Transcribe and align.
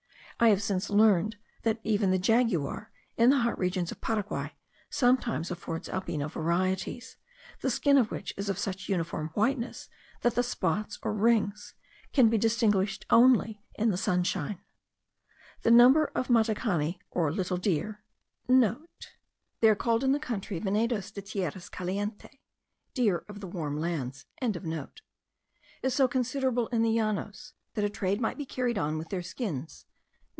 I 0.43 0.47
have 0.49 0.63
since 0.63 0.89
learned, 0.89 1.35
that 1.61 1.79
even 1.83 2.09
the 2.09 2.17
jaguar, 2.17 2.91
in 3.15 3.29
the 3.29 3.37
hot 3.41 3.59
regions 3.59 3.91
of 3.91 4.01
Paraguay, 4.01 4.53
sometimes 4.89 5.51
affords 5.51 5.87
albino 5.87 6.27
varieties, 6.29 7.15
the 7.59 7.69
skin 7.69 7.95
of 7.95 8.09
which 8.09 8.33
is 8.37 8.49
of 8.49 8.57
such 8.57 8.89
uniform 8.89 9.29
whiteness 9.35 9.87
that 10.21 10.33
the 10.33 10.41
spots 10.41 10.97
or 11.03 11.13
rings 11.13 11.75
can 12.11 12.27
be 12.27 12.39
distinguished 12.39 13.05
only 13.11 13.61
in 13.75 13.91
the 13.91 13.97
sunshine. 13.97 14.59
The 15.61 15.69
number 15.69 16.05
of 16.15 16.27
matacani, 16.27 16.97
or 17.11 17.31
little 17.31 17.57
deer,* 17.57 18.03
(* 18.27 18.47
They 18.49 19.69
are 19.69 19.75
called 19.75 20.03
in 20.03 20.11
the 20.11 20.17
country 20.19 20.59
Venados 20.59 21.13
de 21.13 21.21
tierras 21.21 21.69
calientes 21.69 22.39
(deer 22.95 23.23
of 23.29 23.41
the 23.41 23.47
warm 23.47 23.77
lands.)) 23.79 24.25
is 25.83 25.93
so 25.93 26.07
considerable 26.07 26.67
in 26.69 26.81
the 26.81 26.89
Llanos, 26.97 27.53
that 27.75 27.85
a 27.85 27.89
trade 27.89 28.19
might 28.19 28.39
be 28.39 28.45
carried 28.47 28.79
on 28.79 28.97
with 28.97 29.09
their 29.09 29.21
skins. 29.21 29.85